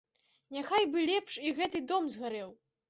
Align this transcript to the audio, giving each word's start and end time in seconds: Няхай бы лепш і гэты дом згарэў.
Няхай 0.55 0.89
бы 0.95 1.03
лепш 1.11 1.39
і 1.47 1.55
гэты 1.61 1.87
дом 1.95 2.13
згарэў. 2.17 2.51